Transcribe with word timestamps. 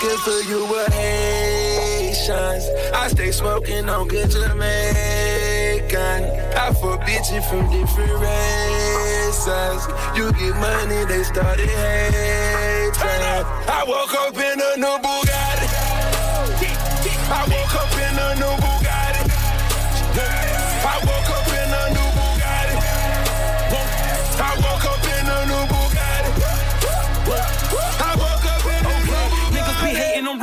looking 0.00 0.18
for 0.18 0.40
you 0.48 0.64
with 0.66 0.92
Haitians. 0.92 2.68
I 2.94 3.08
stay 3.08 3.32
smoking 3.32 3.88
on 3.88 4.06
good 4.08 4.30
Jamaican. 4.30 4.64
I 6.56 6.72
fuck 6.72 7.00
bitches 7.02 7.44
from 7.48 7.70
different 7.70 8.12
races. 8.20 9.86
You 10.16 10.32
get 10.32 10.54
money, 10.56 11.04
they 11.06 11.22
started 11.24 11.68
hating. 11.68 12.98
I 13.68 13.84
woke 13.86 14.14
up 14.14 14.36
in 14.36 14.60
a 14.60 14.76
new 14.76 14.98
Bugatti. 15.02 15.68
I 17.30 17.44
woke 17.50 17.67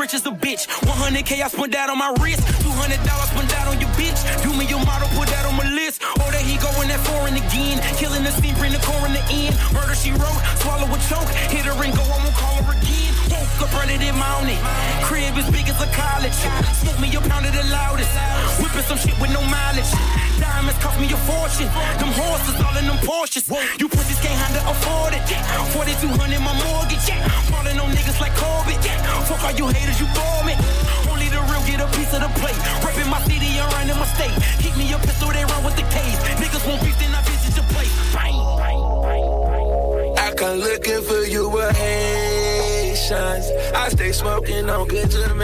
rich 0.05 0.13
as 0.13 0.25
a 0.27 0.29
bitch. 0.29 0.69
100k 0.85 1.41
I 1.41 1.47
spent 1.47 1.71
that 1.73 1.89
on 1.89 1.97
my 1.97 2.13
wrist. 2.21 2.45
200 2.61 3.01
dollars 3.09 3.29
spent 3.33 3.49
that 3.49 3.65
on 3.65 3.81
your 3.81 3.89
bitch. 3.97 4.21
Do 4.45 4.53
me 4.53 4.69
your 4.69 4.83
model, 4.85 5.09
put 5.17 5.25
that 5.33 5.45
on 5.49 5.57
my 5.57 5.65
list. 5.73 6.01
Oh, 6.21 6.29
there 6.29 6.45
he 6.45 6.61
going 6.61 6.89
that 6.93 7.01
foreign 7.09 7.33
again. 7.33 7.81
Killing 7.97 8.21
the 8.21 8.29
scene, 8.37 8.53
bring 8.61 8.71
the 8.71 8.81
core 8.85 9.01
in 9.09 9.13
the 9.17 9.25
end. 9.33 9.57
Murder 9.73 9.95
she 9.97 10.11
wrote, 10.13 10.41
swallow 10.61 10.85
a 10.85 10.99
choke. 11.09 11.29
Hit 11.49 11.65
her 11.65 11.73
and 11.73 11.93
go, 11.97 12.05
I 12.05 12.24
up 13.61 13.73
running 13.73 14.01
in 14.01 14.15
mountain. 14.15 14.57
Crib 15.03 15.37
as 15.37 15.49
big 15.51 15.67
as 15.69 15.79
a 15.81 15.89
college. 15.93 16.35
Smoke 16.81 16.99
me 16.99 17.07
a 17.15 17.21
pound 17.21 17.45
of 17.45 17.53
the 17.53 17.63
loudest. 17.69 18.11
Whipping 18.59 18.85
some 18.87 18.97
shit 18.97 19.17
with 19.19 19.31
no 19.31 19.41
mileage. 19.45 19.91
Diamonds 20.39 20.79
cost 20.81 20.99
me 20.99 21.07
a 21.11 21.17
fortune. 21.29 21.69
Them 21.99 22.11
horses 22.15 22.57
all 22.63 22.75
in 22.77 22.85
them 22.87 22.99
Porsches. 23.05 23.45
You 23.79 23.87
pussies 23.87 24.19
can't 24.19 24.35
handle 24.35 24.63
afford 24.71 25.13
it. 25.13 25.23
4200 25.75 26.39
my 26.41 26.53
mortgage. 26.65 27.07
Falling 27.51 27.79
on 27.79 27.91
niggas 27.91 28.19
like 28.19 28.35
Corbett. 28.35 28.81
Fuck 29.29 29.43
all 29.43 29.53
you 29.53 29.67
haters, 29.67 29.99
you 29.99 30.07
bore 30.15 30.43
me. 30.43 30.55
Only 31.09 31.29
the 31.29 31.39
real 31.49 31.63
get 31.69 31.79
a 31.81 31.87
piece 31.95 32.13
of 32.13 32.21
the 32.25 32.31
plate. 32.39 32.59
Reppin' 32.83 33.09
my 33.09 33.21
city 33.29 33.57
and 33.57 33.69
running 33.73 33.99
my 33.99 34.07
state. 34.15 34.35
Keep 34.63 34.75
me 34.77 34.91
a 34.93 34.97
pistol, 34.99 35.29
they 35.31 35.45
run 35.45 35.63
with 35.63 35.75
the 35.75 35.85
case. 35.93 36.17
Niggas 36.41 36.63
won't 36.67 36.81
beef, 36.83 36.97
then 36.99 37.13
I 37.13 37.21
visit 37.23 37.55
your 37.55 37.67
place. 37.73 37.93
Bang, 38.13 38.35
bang, 38.57 38.81
bang, 39.05 39.25
bang. 39.45 40.25
I 40.25 40.33
come 40.35 40.57
looking 40.59 41.01
for 41.03 41.23
you 41.23 41.49
with 41.49 41.75
I 43.11 43.89
stay 43.89 44.11
smoking 44.11 44.67
on 44.67 44.87
good 44.87 45.11
Jamaican. 45.11 45.35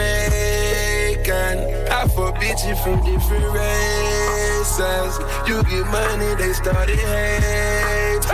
I 1.92 2.08
fuck 2.08 2.34
bitches 2.36 2.82
from 2.82 3.04
different 3.04 3.44
races. 3.54 5.18
You 5.46 5.62
get 5.62 5.86
money, 5.86 6.34
they 6.42 6.52
started 6.54 6.98
hating. 6.98 8.32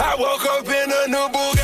I 0.00 0.16
woke 0.18 0.46
up 0.46 0.66
in 0.66 0.90
a 0.90 1.06
new 1.06 1.28
Bugatti. 1.32 1.55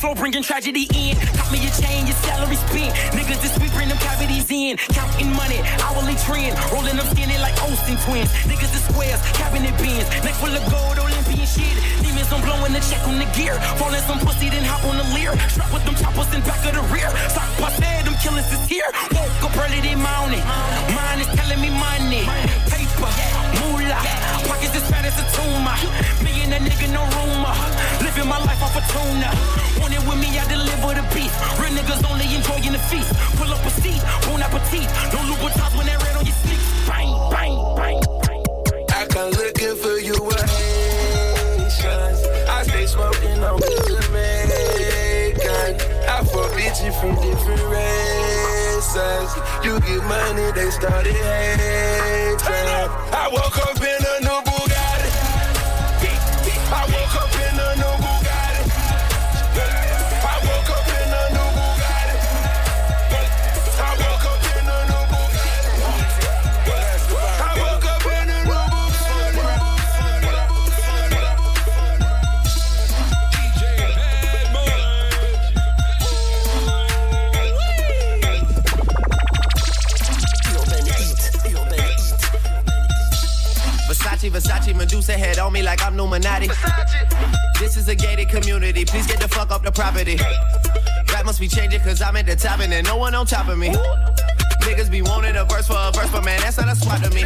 Flow, 0.00 0.14
bringing 0.14 0.42
tragedy 0.42 0.88
in. 0.96 1.14
Cop 1.36 1.52
me 1.52 1.60
your 1.60 1.74
chain, 1.76 2.08
your 2.08 2.16
salary 2.24 2.56
spent. 2.56 2.96
Niggas 3.12 3.40
this 3.44 3.54
week 3.60 3.70
bring 3.76 3.88
them 3.92 4.00
cavities 4.00 4.48
in. 4.48 4.80
Counting 4.96 5.30
money, 5.36 5.60
hourly 5.84 6.16
trend. 6.24 6.56
Rolling 6.72 6.96
them 6.96 7.06
skinny 7.12 7.36
like 7.36 7.54
Olsen 7.60 8.00
twins. 8.08 8.32
Niggas 8.48 8.72
the 8.72 8.80
squares, 8.88 9.20
cabinet 9.36 9.76
bins. 9.76 10.08
Neck 10.24 10.34
full 10.40 10.50
of 10.50 10.64
gold, 10.72 10.96
Olympian 10.96 11.44
shit. 11.44 11.76
Demons, 12.00 12.32
I'm 12.32 12.40
blowing 12.40 12.72
the 12.72 12.80
check 12.88 13.04
on 13.04 13.20
the 13.20 13.28
gear. 13.36 13.54
Falling 13.76 14.00
some 14.08 14.18
pussy, 14.24 14.48
then 14.48 14.64
hop 14.64 14.82
on 14.88 14.96
the 14.96 15.06
leer. 15.12 15.36
Strap 15.52 15.68
with 15.70 15.84
them 15.84 15.94
choppers 16.00 16.32
in 16.32 16.40
back 16.48 16.64
of 16.64 16.72
the 16.72 16.84
rear. 16.88 17.12
Sock 17.28 17.50
bust 17.60 17.78
head, 17.84 18.08
them 18.08 18.16
killers 18.24 18.48
is 18.48 18.64
here. 18.64 18.88
Woke 19.12 19.44
up 19.44 19.56
early, 19.60 19.84
they 19.84 19.94
mounting. 19.94 20.42
Mine 20.96 21.20
is 21.20 21.30
telling 21.36 21.60
me 21.60 21.68
money. 21.76 22.24
Paper, 22.72 23.10
moolah. 23.90 24.02
Pockets 24.46 24.74
as 24.74 24.90
fat 24.90 25.04
as 25.04 25.18
a 25.18 25.24
tumor. 25.34 25.76
Me 26.24 26.42
and 26.42 26.52
that 26.52 26.62
nigga, 26.62 26.88
no 26.92 27.02
rumor. 27.18 27.54
Living 28.02 28.28
my 28.28 28.38
life 28.38 28.62
off 28.62 28.76
a 28.76 28.82
tuna. 28.92 29.30
Want 29.80 29.94
it 29.94 30.02
with 30.06 30.18
me, 30.18 30.38
I 30.38 30.44
deliver 30.48 30.94
the 30.94 31.04
beef. 31.14 31.32
Real 31.58 31.72
niggas 31.74 32.02
only 32.10 32.26
enjoying 32.34 32.72
the 32.72 32.78
feast. 32.90 33.12
Pull 33.36 33.52
up 33.52 33.64
a 33.64 33.70
seat, 33.70 34.02
bon 34.26 34.42
appetit. 34.42 34.88
No 35.12 35.18
Louboutins 35.28 35.76
when 35.76 35.86
that 35.86 36.02
red 36.02 36.16
on 36.16 36.24
your 36.24 36.34
sneaks. 36.34 36.66
Bang, 36.86 37.10
bang, 37.30 37.56
bang. 37.76 38.02
I 38.94 39.06
come 39.06 39.30
looking 39.30 39.76
for 39.76 39.98
you 39.98 40.16
with. 40.22 40.38
I 41.82 42.62
stay 42.64 42.86
smoking 42.86 43.42
on 43.42 43.58
Jamaican. 43.86 45.72
I 46.06 46.22
fuck 46.24 46.50
bitches 46.52 46.94
from 47.00 47.14
different 47.16 47.62
races. 47.72 49.30
You 49.64 49.80
get 49.80 50.02
money, 50.04 50.52
they 50.52 50.70
started 50.70 51.14
hating. 51.14 52.69
I 53.22 53.28
woke 53.28 53.58
up 53.68 53.76
in 53.82 54.00
a 54.00 54.20
new 54.24 54.49
Versace, 83.90 84.30
Versace, 84.30 84.72
Medusa 84.72 85.14
head 85.14 85.40
on 85.40 85.52
me 85.52 85.64
like 85.64 85.82
I'm 85.84 85.98
Illuminati. 85.98 86.46
This 87.58 87.76
is 87.76 87.88
a 87.88 87.94
gated 87.96 88.28
community. 88.28 88.84
Please 88.84 89.04
get 89.04 89.18
the 89.18 89.26
fuck 89.26 89.50
up 89.50 89.64
the 89.64 89.72
property. 89.72 90.16
Rap 91.12 91.24
must 91.24 91.40
be 91.40 91.48
changing 91.48 91.80
cause 91.80 92.00
I'm 92.00 92.14
at 92.14 92.24
the 92.24 92.36
top 92.36 92.60
and 92.60 92.70
there's 92.70 92.84
no 92.84 92.96
one 92.96 93.16
on 93.16 93.26
top 93.26 93.48
of 93.48 93.58
me. 93.58 93.70
Niggas 94.60 94.92
be 94.92 95.02
wanting 95.02 95.34
a 95.34 95.44
verse 95.44 95.66
for 95.66 95.74
a 95.76 95.90
verse, 95.90 96.08
but 96.12 96.24
man, 96.24 96.40
that's 96.40 96.56
not 96.56 96.68
a 96.68 96.76
swap 96.76 97.02
to 97.02 97.10
me. 97.10 97.24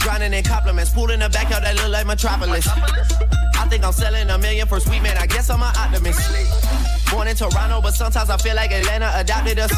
Grinding 0.00 0.32
in 0.32 0.44
compliments, 0.44 0.92
pool 0.92 1.10
in 1.10 1.20
the 1.20 1.28
backyard 1.28 1.62
that 1.64 1.76
look 1.76 1.90
like 1.90 2.06
Metropolis. 2.06 2.66
I 2.66 3.66
think 3.68 3.84
I'm 3.84 3.92
selling 3.92 4.30
a 4.30 4.38
million 4.38 4.66
for 4.66 4.80
sweet 4.80 5.02
man, 5.02 5.18
I 5.18 5.26
guess 5.26 5.50
I'm 5.50 5.60
an 5.60 5.74
optimist. 5.76 6.95
Born 7.10 7.28
in 7.28 7.36
Toronto, 7.36 7.80
but 7.80 7.94
sometimes 7.94 8.30
I 8.30 8.36
feel 8.36 8.56
like 8.56 8.72
Atlanta 8.72 9.12
adopted 9.14 9.58
us. 9.58 9.72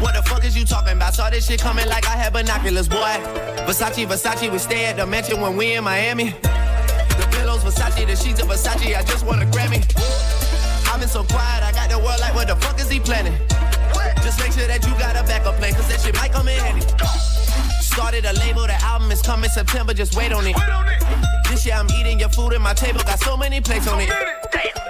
What 0.00 0.14
the 0.14 0.22
fuck 0.22 0.44
is 0.44 0.56
you 0.56 0.64
talking 0.64 0.94
about? 0.94 1.14
Saw 1.14 1.30
this 1.30 1.46
shit 1.46 1.60
coming 1.60 1.86
like 1.86 2.06
I 2.06 2.16
had 2.16 2.32
binoculars, 2.32 2.88
boy. 2.88 3.16
Versace, 3.66 4.06
Versace, 4.06 4.50
we 4.50 4.58
stay 4.58 4.86
at 4.86 4.96
the 4.96 5.06
mansion 5.06 5.40
when 5.40 5.56
we 5.56 5.74
in 5.74 5.84
Miami. 5.84 6.30
The 6.30 7.28
pillows, 7.32 7.62
Versace, 7.62 8.06
the 8.06 8.16
sheets 8.16 8.40
of 8.42 8.48
Versace, 8.48 8.96
I 8.96 9.02
just 9.02 9.24
want 9.24 9.42
a 9.42 9.46
Grammy. 9.46 9.82
I've 10.88 11.00
been 11.00 11.08
so 11.08 11.24
quiet, 11.24 11.62
I 11.62 11.72
got 11.72 11.90
the 11.90 11.98
world 11.98 12.20
like, 12.20 12.34
what 12.34 12.48
the 12.48 12.56
fuck 12.56 12.80
is 12.80 12.88
he 12.88 13.00
planning? 13.00 13.34
Just 14.22 14.38
make 14.38 14.52
sure 14.52 14.66
that 14.66 14.84
you 14.86 14.92
got 14.98 15.16
a 15.16 15.22
backup 15.24 15.56
plan, 15.56 15.74
cause 15.74 15.88
that 15.88 16.00
shit 16.00 16.14
might 16.14 16.32
come 16.32 16.48
in 16.48 16.58
handy. 16.58 16.86
Started 17.80 18.24
a 18.24 18.32
label, 18.34 18.62
the 18.62 18.74
album 18.82 19.10
is 19.10 19.20
coming 19.20 19.50
September, 19.50 19.92
just 19.92 20.16
wait 20.16 20.32
on 20.32 20.46
it. 20.46 20.56
This 21.50 21.66
year 21.66 21.74
I'm 21.74 21.90
eating 21.90 22.18
your 22.18 22.30
food 22.30 22.54
and 22.54 22.62
my 22.62 22.72
table 22.72 23.00
got 23.00 23.18
so 23.20 23.36
many 23.36 23.60
plates 23.60 23.86
on 23.86 24.00
it. 24.00 24.08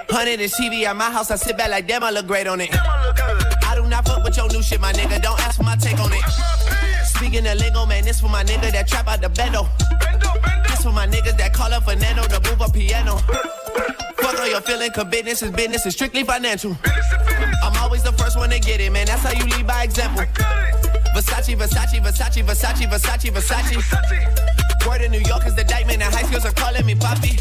Hundred 0.09 0.39
inch 0.39 0.53
TV 0.53 0.83
at 0.85 0.95
my 0.95 1.11
house, 1.11 1.31
I 1.31 1.35
sit 1.35 1.57
back 1.57 1.69
like 1.69 1.87
damn, 1.87 2.03
I 2.03 2.11
look 2.11 2.27
great 2.27 2.47
on 2.47 2.61
it. 2.61 2.69
I 2.71 3.73
do 3.75 3.85
not 3.89 4.07
fuck 4.07 4.23
with 4.23 4.37
your 4.37 4.47
new 4.49 4.61
shit, 4.61 4.79
my 4.79 4.93
nigga. 4.93 5.21
Don't 5.21 5.39
ask 5.41 5.57
for 5.57 5.63
my 5.63 5.75
take 5.75 5.99
on 5.99 6.11
it. 6.13 6.23
Speaking 7.03 7.45
of 7.47 7.57
lingo, 7.57 7.85
man, 7.85 8.05
this 8.05 8.21
for 8.21 8.29
my 8.29 8.43
nigga 8.43 8.71
that 8.71 8.87
trap 8.87 9.07
out 9.07 9.21
the 9.21 9.29
bendo. 9.29 9.67
This 10.69 10.83
for 10.83 10.91
my 10.91 11.07
niggas 11.07 11.37
that 11.37 11.53
call 11.53 11.73
up 11.73 11.83
Fernando 11.83 12.23
to 12.23 12.39
move 12.49 12.61
a 12.61 12.71
piano. 12.71 13.17
Fuck 14.17 14.39
all 14.39 14.47
your 14.47 14.61
feeling, 14.61 14.91
cause 14.91 15.05
business 15.05 15.41
is 15.41 15.51
business, 15.51 15.85
is 15.85 15.93
strictly 15.93 16.23
financial. 16.23 16.77
Always 18.03 18.17
the 18.17 18.23
first 18.23 18.37
one 18.37 18.49
to 18.49 18.59
get 18.59 18.79
it, 18.79 18.91
man. 18.91 19.05
That's 19.05 19.23
how 19.23 19.31
you 19.31 19.45
lead 19.45 19.67
by 19.67 19.83
example. 19.83 20.25
Versace, 21.15 21.55
Versace, 21.55 22.01
Versace, 22.01 22.43
Versace, 22.43 22.87
Versace, 22.87 23.31
Versace. 23.31 24.87
Word 24.87 25.01
in 25.01 25.11
New 25.11 25.19
York 25.19 25.45
is 25.45 25.55
the 25.55 25.63
diamond, 25.63 26.01
and 26.01 26.13
high 26.13 26.23
schools 26.23 26.45
are 26.45 26.51
calling 26.51 26.85
me 26.85 26.95
Poppy. 26.95 27.37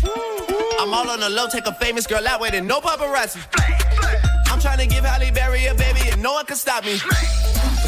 I'm 0.79 0.93
all 0.95 1.09
on 1.09 1.21
the 1.21 1.31
low, 1.31 1.49
take 1.49 1.67
a 1.67 1.75
famous 1.75 2.07
girl 2.07 2.27
out 2.27 2.41
with 2.41 2.55
it, 2.55 2.65
no 2.65 2.81
paparazzi. 2.81 3.41
I'm 4.51 4.61
trying 4.61 4.79
to 4.79 4.87
give 4.87 5.05
Halle 5.05 5.31
Berry 5.31 5.67
a 5.67 5.75
baby, 5.75 6.11
and 6.11 6.23
no 6.23 6.33
one 6.35 6.47
can 6.47 6.57
stop 6.57 6.85
me. 6.85 6.99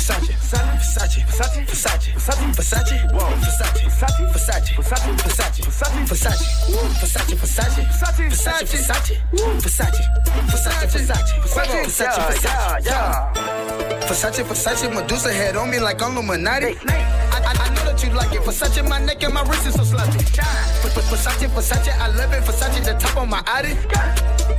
Versace, 0.04 0.36
Versace, 0.36 1.24
Versace, 1.24 1.64
Versace, 1.64 2.12
Versace, 2.12 2.44
Versace, 2.52 2.96
whoa, 3.10 3.24
Versace, 3.40 3.88
Versace, 3.88 4.20
Versace, 4.34 4.76
Versace, 4.76 5.62
Versace, 5.64 6.04
Versace, 6.04 6.52
Versace, 6.52 7.34
Versace, 7.34 7.80
Versace, 8.28 8.66
Versace, 8.66 8.76
Versace, 8.84 9.16
Versace, 9.56 10.02
Versace, 10.36 10.90
Versace, 11.40 11.80
Versace, 11.84 12.20
Versace, 12.28 12.84
yeah. 12.84 13.32
Versace, 14.04 14.44
Versace, 14.44 14.94
Medusa 14.94 15.32
head 15.32 15.56
on 15.56 15.70
me 15.70 15.80
like 15.80 16.02
I'm 16.02 16.12
Illuminati. 16.12 16.76
I, 16.84 17.68
know 17.70 17.84
that 17.84 18.04
you 18.04 18.10
like 18.12 18.32
it. 18.34 18.42
Versace, 18.42 18.86
my 18.86 18.98
neck 19.02 19.22
and 19.22 19.32
my 19.32 19.42
wrist 19.48 19.66
is 19.66 19.74
so 19.74 19.84
sloppy. 19.84 20.18
Versace, 20.18 21.48
Versace, 21.48 21.98
I 21.98 22.08
love 22.08 22.30
it. 22.30 22.42
Versace, 22.42 22.84
the 22.84 22.92
top 23.00 23.16
on 23.16 23.30
my 23.30 23.42
Audi. 23.46 23.72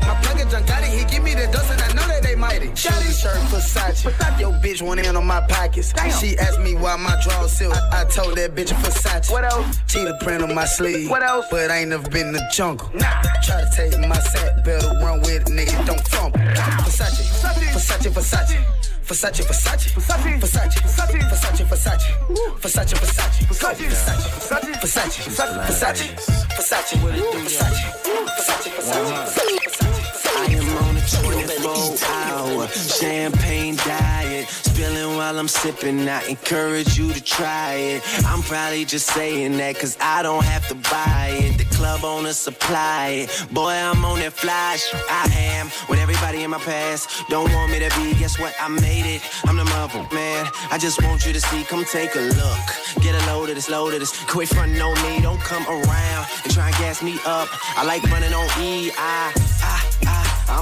My 0.01 0.15
plug 0.21 0.49
junk 0.49 0.67
got 0.67 0.83
it, 0.83 0.89
he 0.89 1.05
give 1.05 1.23
me 1.23 1.35
the 1.35 1.45
dust 1.51 1.71
and 1.71 1.81
I 1.81 1.93
know 1.93 2.07
that 2.07 2.14
they 2.35 2.41
mighty. 2.41 2.67
Shotty 2.69 3.11
shirt 3.21 3.37
Versace. 3.49 4.39
Yo, 4.39 4.51
bitch 4.51 4.81
went 4.81 5.05
in 5.05 5.15
on 5.15 5.25
my 5.25 5.41
pockets. 5.47 5.93
Damn. 5.93 6.11
She 6.11 6.37
asked 6.37 6.59
me 6.59 6.75
why 6.75 6.95
my 6.97 7.19
drawers 7.23 7.51
silk. 7.51 7.73
I, 7.73 8.01
I 8.01 8.05
told 8.05 8.37
that 8.37 8.55
bitch 8.55 8.71
Versace. 8.83 9.31
What 9.31 9.45
else? 9.45 9.79
Cheetah 9.87 10.17
print 10.21 10.43
on 10.43 10.53
my 10.53 10.65
sleeve. 10.65 11.09
What 11.09 11.23
else? 11.23 11.45
But 11.49 11.71
I 11.71 11.77
ain't 11.79 11.89
never 11.89 12.09
been 12.09 12.27
in 12.27 12.33
the 12.33 12.49
jungle. 12.51 12.89
Nah. 12.93 13.21
Try 13.43 13.61
to 13.61 13.69
take 13.75 13.97
my 14.07 14.19
sack, 14.19 14.63
better 14.65 14.87
run 15.01 15.19
with 15.21 15.41
it, 15.41 15.47
nigga, 15.47 15.85
don't 15.85 16.07
fumble. 16.07 16.39
Versace, 16.39 17.21
Versace, 17.41 18.09
Versace. 18.09 18.11
Versace. 18.11 18.85
Versace, 19.05 19.43
Versace, 19.45 19.93
Versace, 19.93 20.39
Versace, 20.39 20.79
Versace, 20.81 21.63
Versace, 21.63 21.63
Versace, 21.69 22.09
Versace, 22.59 22.95
Versace, 22.95 23.45
Versace, 23.45 23.79
Versace, 23.85 24.71
Versace, 24.79 25.21
Versace, 25.21 25.61
Versace, 25.67 26.09
Versace, 26.55 26.95
Versace, 27.25 27.79
Versace, 28.35 28.71
Versace. 28.71 30.04
I 30.37 30.45
am 30.51 30.77
on 30.83 30.97
a 30.97 31.01
24 31.01 31.97
hour 32.09 32.67
champagne 32.67 33.75
diet 33.77 34.47
spilling 34.75 35.15
while 35.15 35.39
I'm 35.39 35.47
sipping. 35.47 36.07
I 36.09 36.23
encourage 36.27 36.97
you 36.97 37.13
to 37.13 37.23
try 37.23 37.73
it. 37.73 38.03
I'm 38.25 38.41
probably 38.41 38.83
just 38.85 39.07
saying 39.07 39.57
that 39.57 39.79
cause 39.79 39.97
I 40.01 40.21
don't 40.21 40.43
have 40.43 40.67
to 40.67 40.75
buy 40.75 41.29
it. 41.31 41.57
The 41.57 41.65
club 41.75 42.03
owner 42.03 42.33
supply 42.33 43.25
it. 43.25 43.47
Boy, 43.53 43.71
I'm 43.71 44.03
on 44.03 44.19
that 44.19 44.33
flash. 44.33 44.83
I 45.09 45.31
am 45.55 45.71
with 45.89 45.99
everybody 45.99 46.43
in 46.43 46.49
my 46.49 46.59
past. 46.59 47.09
Don't 47.29 47.51
want 47.53 47.71
me 47.71 47.79
to 47.79 47.89
be, 47.97 48.13
guess 48.19 48.37
what? 48.39 48.53
I 48.59 48.67
made 48.67 49.05
it. 49.05 49.21
I'm 49.47 49.55
the 49.55 49.65
mother, 49.65 50.05
man. 50.13 50.47
I 50.69 50.77
just 50.77 51.01
want 51.03 51.25
you 51.25 51.31
to 51.31 51.39
see, 51.39 51.63
come 51.63 51.85
take 51.85 52.15
a 52.15 52.19
look. 52.19 52.65
Get 53.01 53.15
a 53.15 53.25
load 53.27 53.49
of 53.49 53.55
this, 53.55 53.69
load 53.69 53.93
of 53.93 53.99
this. 54.01 54.11
Quit 54.25 54.49
frontin' 54.49 54.81
on 54.81 54.95
me, 55.03 55.21
don't 55.21 55.39
come 55.39 55.65
around 55.67 56.27
and 56.43 56.53
try 56.53 56.67
and 56.67 56.75
gas 56.77 57.01
me 57.01 57.17
up. 57.25 57.47
I 57.77 57.85
like 57.85 58.03
running 58.11 58.33
on 58.33 58.47
E. 58.61 58.91
I. 58.97 59.44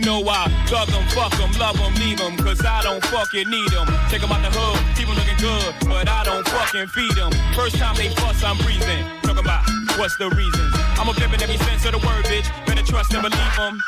know 0.00 0.20
why. 0.20 0.48
Thug 0.66 0.88
them, 0.88 1.04
fuck 1.14 1.30
them, 1.36 1.52
love 1.58 1.76
them, 1.76 1.94
leave 2.02 2.18
them, 2.18 2.36
cause 2.36 2.64
I 2.64 2.82
don't 2.82 3.04
fucking 3.06 3.48
need 3.50 3.70
them. 3.70 3.86
Take 4.10 4.22
them 4.22 4.32
out 4.32 4.42
the 4.42 4.50
hood, 4.50 4.78
keep 4.96 5.06
them 5.06 5.16
looking 5.16 5.38
good, 5.38 5.70
but 5.86 6.08
I 6.08 6.24
don't 6.24 6.46
fucking 6.48 6.88
feed 6.88 7.14
them. 7.14 7.30
First 7.54 7.76
time 7.76 7.96
they 7.96 8.08
fuss, 8.16 8.42
I'm 8.42 8.56
breathing. 8.64 9.04
Talking 9.22 9.44
about 9.44 9.62
what's 9.98 10.16
the 10.16 10.30
reasons. 10.30 10.72
I'm 10.98 11.08
a 11.08 11.14
in 11.14 11.42
every 11.42 11.58
sense 11.68 11.84
of 11.86 11.92
the 11.92 12.02
word, 12.02 12.24
bitch. 12.26 12.48
Better 12.66 12.82
trust 12.82 13.12
and 13.14 13.22
believe 13.22 13.56
them. 13.56 13.78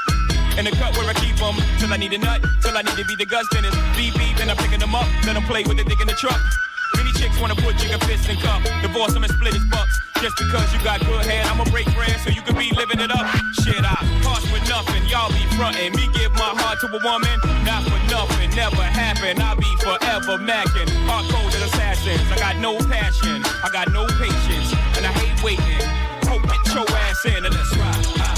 In 0.59 0.65
the 0.65 0.73
cut 0.73 0.97
where 0.97 1.09
I 1.09 1.15
keep 1.15 1.37
them, 1.37 1.57
till 1.79 1.93
I 1.93 1.97
need 1.97 2.13
a 2.13 2.19
nut, 2.19 2.41
till 2.63 2.77
I 2.77 2.83
need 2.83 2.97
to 2.97 3.05
be 3.05 3.17
the 3.17 3.27
Gus 3.27 3.47
Dennis. 3.53 3.75
Beep 3.97 4.15
beep, 4.15 4.37
then 4.37 4.49
I'm 4.49 4.57
picking 4.57 4.81
them 4.81 4.95
up, 4.95 5.07
let 5.27 5.35
them 5.35 5.45
play 5.45 5.65
with 5.65 5.77
the 5.77 5.85
dick 5.85 6.01
in 6.01 6.07
the 6.07 6.17
truck. 6.17 6.41
Many 6.97 7.13
chicks 7.13 7.39
wanna 7.41 7.57
put 7.57 7.77
jigger 7.77 7.99
fists 8.07 8.29
in 8.29 8.37
cup, 8.37 8.63
divorce 8.81 9.13
them 9.13 9.25
and 9.25 9.33
split 9.33 9.55
his 9.55 9.65
bucks. 9.67 10.06
Just 10.21 10.37
because 10.37 10.73
you 10.73 10.81
got 10.83 11.01
good 11.01 11.25
head, 11.25 11.47
I'ma 11.47 11.65
break 11.71 11.87
bread 11.95 12.19
so 12.21 12.31
you 12.31 12.43
can 12.43 12.57
be 12.57 12.73
living 12.73 13.01
it 13.01 13.11
up. 13.11 13.27
Shit, 13.63 13.85
I 13.85 14.01
cost 14.23 14.51
with 14.53 14.67
nothing, 14.69 15.05
y'all 15.07 15.29
be 15.29 15.45
frontin'. 15.57 15.95
Me 15.95 16.09
give 16.13 16.33
my 16.35 16.51
heart 16.57 16.81
to 16.81 16.87
a 16.89 17.01
woman, 17.05 17.37
not 17.65 17.85
for 17.85 18.01
nothing, 18.11 18.51
never 18.57 18.83
happen. 18.83 19.41
I'll 19.41 19.57
be 19.57 19.71
forever 19.85 20.39
macking. 20.39 20.89
Hard-coded 21.07 21.63
assassins, 21.63 22.25
I 22.33 22.39
got 22.39 22.57
no 22.57 22.79
passion, 22.89 23.43
I 23.63 23.69
got 23.71 23.93
no 23.93 24.07
patience, 24.19 24.73
and 24.97 25.07
I 25.07 25.13
hate 25.13 25.43
waiting. 25.45 25.85
Hope 26.27 26.43
get 26.43 26.75
your 26.75 26.89
ass 26.91 27.25
in 27.27 27.45
and 27.45 27.55
let's 27.55 27.77
ride. 27.77 28.36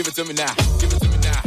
Give 0.00 0.08
it 0.08 0.14
to 0.14 0.24
me 0.24 0.32
now. 0.32 0.54
Give 0.80 0.90
it 0.94 1.00
to 1.02 1.08
me 1.10 1.18
now. 1.20 1.42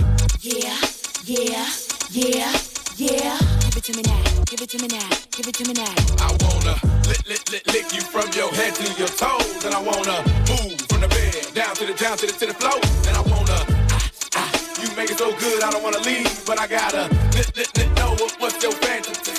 Yeah, 0.45 0.77
yeah, 1.25 1.65
yeah, 2.13 2.53
yeah. 3.01 3.37
Give 3.65 3.77
it 3.77 3.83
to 3.85 3.97
me 3.97 4.03
now. 4.05 4.21
Give 4.45 4.61
it 4.61 4.69
to 4.69 4.77
me 4.77 4.87
now. 4.93 5.09
Give 5.33 5.47
it 5.47 5.55
to 5.55 5.65
me 5.65 5.73
now. 5.73 5.89
I 6.21 6.29
wanna 6.45 6.77
lick, 7.09 7.25
lick, 7.25 7.49
lick, 7.49 7.65
lick 7.73 7.89
you 7.89 8.01
from 8.01 8.29
your 8.37 8.53
head 8.53 8.75
to 8.75 8.85
your 8.93 9.09
toes, 9.09 9.65
and 9.65 9.73
I 9.73 9.81
wanna 9.81 10.21
move 10.53 10.77
from 10.85 11.01
the 11.01 11.09
bed 11.09 11.33
down 11.55 11.73
to 11.81 11.87
the 11.87 11.97
down 11.97 12.15
to 12.17 12.27
the 12.27 12.33
to 12.33 12.45
the 12.45 12.53
floor, 12.53 12.77
and 13.09 13.17
I 13.17 13.21
wanna. 13.25 13.57
Ah, 13.89 14.11
ah, 14.37 14.51
you 14.77 14.85
make 14.95 15.09
it 15.09 15.17
so 15.17 15.33
good, 15.33 15.63
I 15.63 15.71
don't 15.71 15.81
wanna 15.81 16.05
leave, 16.05 16.29
but 16.45 16.61
I 16.61 16.67
gotta 16.67 17.09
lick, 17.33 17.57
lick, 17.57 17.73
lick, 17.73 17.89
know 17.97 18.13
what, 18.21 18.37
what's 18.37 18.61
your 18.61 18.73
fantasy. 18.85 19.33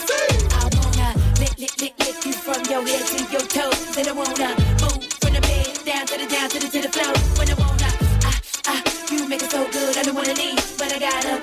I 0.59 0.67
wanna 0.75 1.15
lick, 1.39 1.55
lick, 1.63 1.79
lick, 1.79 1.95
lick 2.03 2.19
you 2.27 2.33
from 2.33 2.67
your 2.67 2.83
head 2.83 3.07
to 3.15 3.23
your 3.31 3.47
toes, 3.47 3.95
and 3.95 4.09
I 4.09 4.13
wanna 4.13 4.59
move 4.83 5.07
from 5.23 5.39
the 5.39 5.41
bed 5.41 5.71
down 5.87 6.05
to 6.11 6.19
the 6.19 6.27
down 6.27 6.51
to 6.51 6.59
the 6.59 6.67
to 6.67 6.81
the 6.83 6.91
floor, 6.91 7.15
when 7.39 7.47
I 7.47 7.55
wanna 7.55 7.84
you 9.11 9.29
make 9.29 9.43
it 9.43 9.51
so 9.51 9.69
good, 9.71 9.97
I 9.97 10.03
don't 10.03 10.15
wanna 10.15 10.35
leave, 10.35 10.79
but 10.79 10.93
I 10.93 10.99
gotta 10.99 11.41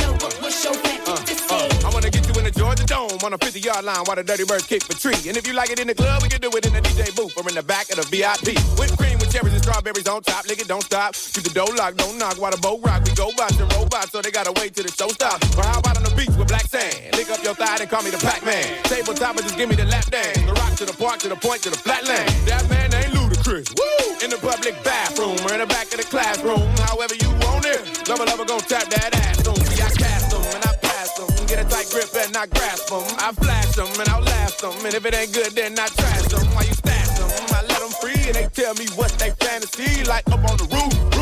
know 0.00 0.12
what's 0.40 0.64
your 0.64 0.74
plan. 0.74 1.00
Uh, 1.06 1.20
uh, 1.50 1.86
I 1.86 1.90
wanna 1.92 2.10
get 2.10 2.26
you 2.26 2.34
in 2.38 2.44
the 2.44 2.50
Georgia 2.50 2.84
Dome 2.84 3.18
on 3.22 3.32
a 3.32 3.38
50 3.38 3.60
yard 3.60 3.84
line 3.84 4.02
while 4.04 4.16
the 4.16 4.24
Dirty 4.24 4.44
Bird 4.44 4.64
kick 4.66 4.82
the 4.84 4.94
tree. 4.94 5.16
And 5.28 5.36
if 5.36 5.46
you 5.46 5.52
like 5.52 5.70
it 5.70 5.78
in 5.78 5.86
the 5.86 5.94
club, 5.94 6.22
we 6.22 6.28
can 6.28 6.40
do 6.40 6.50
it 6.50 6.66
in 6.66 6.72
the 6.72 6.80
DJ 6.80 7.14
booth 7.14 7.36
or 7.36 7.46
in 7.48 7.54
the 7.54 7.62
back 7.62 7.90
of 7.90 7.96
the 7.96 8.06
VIP. 8.08 8.58
Whipped 8.78 8.96
cream 8.98 9.18
with 9.18 9.32
cherries 9.32 9.52
and 9.52 9.62
strawberries 9.62 10.08
on 10.08 10.22
top. 10.22 10.46
Lick 10.46 10.60
it, 10.60 10.68
don't 10.68 10.82
stop. 10.82 11.14
Keep 11.14 11.44
the 11.44 11.54
door 11.54 11.68
locked, 11.76 11.98
don't 11.98 12.18
knock 12.18 12.40
while 12.40 12.50
the 12.50 12.58
boat 12.58 12.80
rock. 12.82 13.04
We 13.04 13.14
go 13.14 13.30
by 13.36 13.48
the 13.54 13.66
robots, 13.76 14.10
so 14.10 14.22
they 14.22 14.30
gotta 14.30 14.52
wait 14.58 14.74
till 14.74 14.84
the 14.84 14.92
show 14.92 15.08
stops. 15.08 15.44
Or 15.56 15.64
how 15.64 15.78
about 15.78 15.96
on 15.96 16.04
the 16.04 16.14
beach 16.16 16.34
with 16.36 16.48
black 16.48 16.66
sand? 16.66 17.14
Lick 17.16 17.30
up 17.30 17.42
your 17.44 17.54
thigh 17.54 17.76
and 17.80 17.90
call 17.90 18.02
me 18.02 18.10
the 18.10 18.18
Pac-Man. 18.18 18.64
Tabletop 18.84 19.36
and 19.36 19.44
just 19.44 19.56
give 19.56 19.68
me 19.68 19.76
the 19.76 19.86
lap 19.86 20.06
dance. 20.10 20.40
The 20.40 20.52
rock 20.52 20.74
to 20.80 20.84
the 20.86 20.94
park, 20.94 21.20
to 21.20 21.28
the 21.28 21.36
point, 21.36 21.62
to 21.62 21.70
the 21.70 21.78
flatland. 21.78 22.28
That 22.48 22.68
man 22.68 22.92
ain't 22.94 23.23
Ludacris. 23.44 23.68
Woo! 23.76 24.24
In 24.24 24.30
the 24.30 24.38
public 24.38 24.74
bathroom 24.84 25.36
or 25.44 25.52
in 25.54 25.60
the 25.60 25.66
back 25.66 25.92
of 25.92 25.98
the 25.98 26.04
classroom. 26.04 26.60
However 26.88 27.14
you 27.14 27.28
want 27.44 27.66
it. 27.66 28.08
Lover, 28.08 28.24
lover, 28.24 28.44
gon' 28.44 28.60
tap 28.60 28.88
that 28.90 29.14
ass 29.14 29.46
on. 29.46 29.56
See, 29.56 29.82
I 29.82 29.90
cast 29.90 30.30
them 30.30 30.42
and 30.54 30.64
I 30.64 30.72
pass 30.80 31.12
them. 31.14 31.28
Get 31.46 31.64
a 31.64 31.68
tight 31.68 31.88
grip 31.90 32.08
and 32.16 32.36
I 32.36 32.46
grasp 32.46 32.88
them. 32.88 33.04
I 33.18 33.32
flash 33.32 33.76
them 33.76 33.88
and 34.00 34.08
I'll 34.08 34.22
last 34.22 34.60
them. 34.60 34.74
And 34.84 34.94
if 34.94 35.04
it 35.04 35.14
ain't 35.14 35.32
good, 35.32 35.52
then 35.52 35.78
I 35.78 35.86
trash 35.88 36.26
them. 36.28 36.46
Why 36.54 36.62
you 36.62 36.74
stash 36.74 37.18
them? 37.18 37.30
I 37.52 37.62
let 37.68 37.80
them 37.80 37.92
free 38.00 38.20
and 38.26 38.34
they 38.34 38.48
tell 38.52 38.74
me 38.74 38.86
what 38.96 39.12
they 39.18 39.30
fantasy. 39.30 40.04
Like 40.04 40.26
up 40.28 40.44
on 40.44 40.56
the 40.56 40.68
roof, 40.72 41.13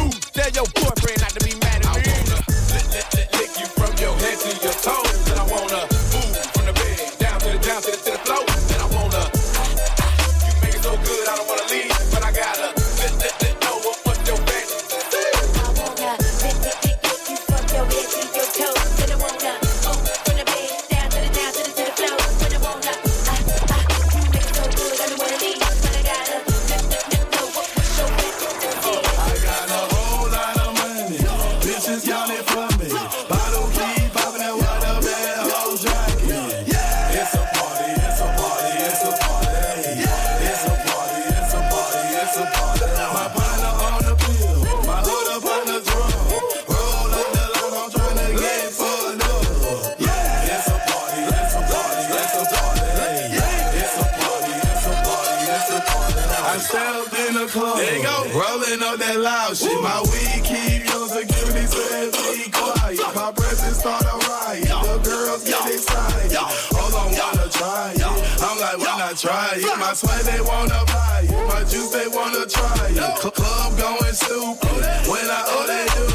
club. 57.52 57.76
There 57.76 57.96
you 57.96 58.02
go. 58.02 58.16
Rolling 58.32 58.80
up 58.80 58.96
that 58.98 59.20
loud 59.20 59.56
shit. 59.56 59.76
My 59.84 60.00
weed 60.08 60.40
keep 60.40 60.88
your 60.88 61.04
security 61.06 61.68
says 61.68 62.16
be 62.16 62.48
quiet. 62.48 62.98
My 63.14 63.30
presence 63.36 63.78
start 63.84 64.08
a 64.08 64.16
riot. 64.24 64.72
The 64.72 64.96
girls 65.04 65.44
get 65.44 65.60
excited. 65.68 66.32
Hold 66.72 66.96
on, 66.96 67.12
wanna 67.12 67.48
try 67.52 67.92
it. 67.92 68.00
I'm 68.40 68.56
like, 68.56 68.78
why 68.80 68.96
not 69.04 69.16
try 69.20 69.60
it? 69.60 69.78
My 69.78 69.92
sweat, 69.92 70.24
they 70.24 70.40
wanna 70.40 70.80
buy 70.88 71.28
it. 71.28 71.32
My 71.52 71.60
juice, 71.68 71.92
they 71.92 72.08
wanna 72.08 72.48
try 72.48 72.72
it. 72.88 73.20
Club 73.20 73.70
going 73.76 74.16
stupid. 74.16 74.80
When 75.12 75.26
I 75.28 75.40
oh 75.52 75.64
they 75.68 75.84
do. 75.92 76.08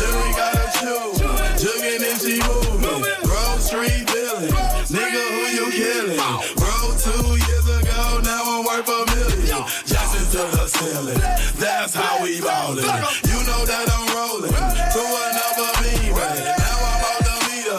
Jury 0.00 0.32
gotta 0.40 0.66
choose. 0.80 1.20
Jugging 1.60 2.00
and 2.00 2.16
she 2.16 2.40
moving. 2.48 3.04
Grove 3.28 3.60
Street 3.60 4.08
dealing. 4.08 4.56
Nigga, 4.88 5.22
who 5.36 5.42
you 5.52 5.66
killing? 5.70 6.20
Bro, 6.56 6.96
two 6.96 7.28
years 7.44 7.66
ago, 7.68 8.24
now 8.24 8.40
I'm 8.56 8.64
worth 8.64 8.88
a 8.88 8.98
million. 9.12 9.21
Jackson 9.86 10.24
to 10.32 10.42
the 10.56 10.66
ceiling. 10.66 11.20
That's 11.56 11.94
how 11.94 12.22
we 12.22 12.40
ballin'. 12.40 12.84
You 13.30 13.38
know 13.46 13.64
that 13.66 13.86
I'm 13.90 14.06
rolling. 14.16 14.52
To 14.52 15.02
another 15.26 15.70
beat, 15.80 16.12
man. 16.14 16.44
Now 16.44 16.88
I'm 16.90 17.04
out 17.08 17.20
the 17.24 17.34
meter. 17.48 17.78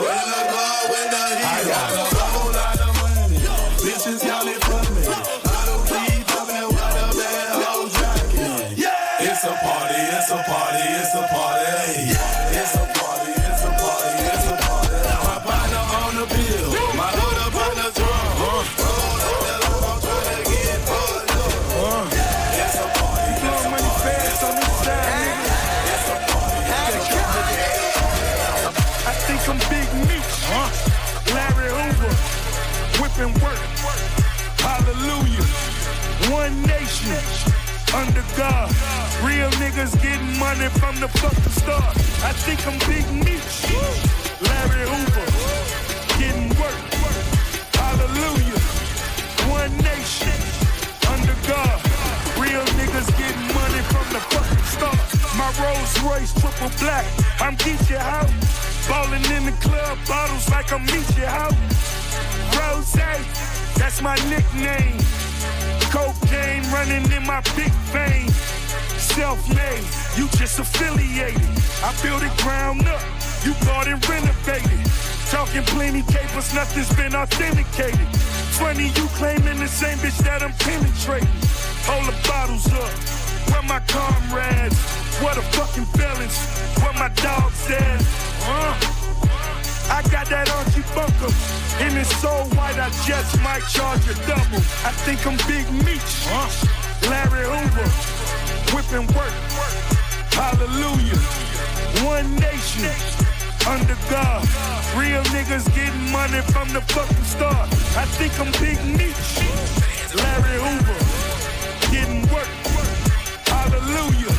In 4.06 4.20
Real 39.24 39.50
niggas 39.64 39.96
getting 40.02 40.38
money 40.38 40.68
from 40.80 41.00
the 41.00 41.08
fucking 41.08 41.52
start. 41.52 41.96
I 42.24 42.34
think 42.44 42.60
I'm 42.68 42.78
Big 42.88 43.08
Meech. 43.12 43.72
Larry 44.44 44.84
Hoover. 44.84 45.28
Getting 46.20 46.50
work. 46.60 46.76
Hallelujah. 47.74 48.60
One 49.48 49.72
nation. 49.80 50.38
Under 51.08 51.36
God. 51.48 51.80
Real 52.38 52.66
niggas 52.76 53.10
getting 53.18 53.48
money 53.56 53.82
from 53.92 54.06
the 54.12 54.22
fucking 54.32 54.66
start. 54.76 55.00
My 55.40 55.50
Rolls 55.64 55.94
Royce 56.04 56.34
triple 56.34 56.72
black. 56.80 57.06
I'm 57.40 57.56
Geechee 57.58 57.96
out. 57.96 58.30
Ballin' 58.88 59.24
in 59.32 59.46
the 59.46 59.56
club, 59.64 59.98
bottles 60.06 60.50
like 60.50 60.74
I'm 60.74 60.86
Meechee 60.88 61.24
out. 61.24 61.56
Rose, 62.60 62.92
that's 63.78 64.02
my 64.02 64.16
nickname. 64.30 65.00
Cocaine 65.94 66.66
running 66.72 67.06
in 67.12 67.24
my 67.24 67.40
big 67.56 67.72
vein. 67.94 68.28
Self-made, 68.98 69.86
you 70.18 70.28
just 70.40 70.58
affiliated. 70.58 71.46
I 71.86 71.94
built 72.02 72.24
it 72.24 72.36
ground 72.42 72.88
up, 72.88 73.00
you 73.46 73.54
bought 73.64 73.88
and 73.88 74.02
renovated. 74.10 74.82
Talking 75.30 75.62
plenty 75.66 76.02
capers, 76.02 76.52
nothing's 76.52 76.92
been 76.96 77.14
authenticated. 77.16 78.08
Funny 78.58 78.88
you 78.88 79.06
claiming 79.14 79.60
the 79.60 79.68
same 79.68 80.00
bitch 80.00 80.18
that 80.24 80.42
I'm 80.42 80.54
penetrating. 80.54 81.30
Hold 81.86 82.10
the 82.10 82.28
bottles 82.28 82.66
up, 82.74 82.90
where 83.54 83.62
my 83.62 83.80
comrades? 83.86 84.80
What 85.22 85.38
a 85.38 85.44
fucking 85.54 85.86
felons, 85.94 86.38
where 86.82 86.94
my 86.94 87.10
dogs 87.22 87.70
at? 87.70 88.02
Huh? 88.42 88.93
I 89.90 90.02
got 90.10 90.28
that 90.30 90.50
Archie 90.50 90.84
Bunker. 90.96 91.32
And 91.80 91.98
it's 91.98 92.16
so 92.22 92.30
white, 92.56 92.78
I 92.78 92.90
just 93.06 93.40
might 93.42 93.64
charge 93.68 94.04
a 94.08 94.16
double. 94.28 94.62
I 94.86 94.92
think 95.04 95.26
I'm 95.26 95.38
Big 95.48 95.66
Meech. 95.84 96.28
Larry 97.10 97.44
Hoover. 97.44 97.88
Whipping 98.72 99.08
work. 99.16 99.34
Hallelujah. 100.32 101.20
One 102.06 102.36
nation. 102.36 102.94
Under 103.68 103.98
God. 104.10 104.44
Real 104.96 105.24
niggas 105.36 105.66
getting 105.76 106.12
money 106.12 106.42
from 106.54 106.70
the 106.70 106.82
fucking 106.94 107.24
start. 107.24 107.70
I 107.98 108.06
think 108.06 108.38
I'm 108.40 108.52
Big 108.62 108.80
Meech. 108.86 109.42
Larry 110.16 110.58
Hoover. 110.62 111.00
Getting 111.92 112.22
work. 112.32 112.48
Hallelujah. 113.48 114.34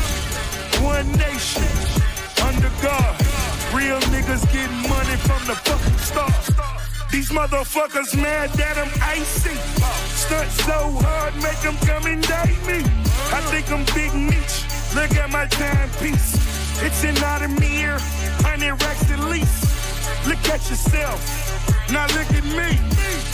One 0.81 1.11
nation. 1.17 1.63
Under 2.41 2.71
God. 2.81 3.24
Real 3.75 3.99
niggas 4.07 4.41
getting 4.53 4.89
money 4.89 5.17
from 5.27 5.45
the 5.45 5.55
fucking 5.67 5.97
start. 5.97 6.31
These 7.11 7.29
motherfuckers 7.29 8.15
mad 8.15 8.49
that 8.51 8.77
I'm 8.77 8.91
icy. 9.03 9.55
Stunt 10.15 10.49
so 10.51 10.91
hard, 11.03 11.35
make 11.43 11.59
them 11.59 11.75
come 11.85 12.05
and 12.05 12.21
date 12.23 12.61
me. 12.65 12.79
I 13.35 13.41
think 13.51 13.69
I'm 13.69 13.83
Big 13.93 14.13
Meech. 14.15 14.55
Look 14.95 15.11
at 15.19 15.29
my 15.29 15.45
timepiece. 15.47 16.35
It's 16.81 17.03
an 17.03 17.15
Audemars, 17.15 18.03
100 18.43 18.81
racks 18.81 19.11
at 19.11 19.19
least. 19.19 20.25
Look 20.25 20.39
at 20.47 20.69
yourself. 20.69 21.54
Now 21.91 22.07
look 22.17 22.29
at 22.33 22.43
me. 22.43 22.79